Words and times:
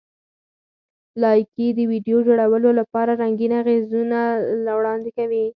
لایکي 1.21 1.67
د 1.77 1.79
ویډیو 1.91 2.17
جوړولو 2.27 2.69
لپاره 2.79 3.11
رنګین 3.21 3.53
اغېزونه 3.61 4.19
وړاندې 4.77 5.09
کوي. 5.17 5.45